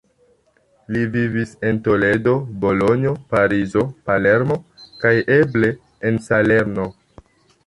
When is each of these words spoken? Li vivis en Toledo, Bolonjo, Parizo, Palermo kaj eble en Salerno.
Li 0.95 1.01
vivis 1.15 1.51
en 1.71 1.81
Toledo, 1.87 2.33
Bolonjo, 2.63 3.11
Parizo, 3.35 3.85
Palermo 4.11 4.59
kaj 5.05 5.13
eble 5.39 5.71
en 6.11 6.19
Salerno. 6.31 6.89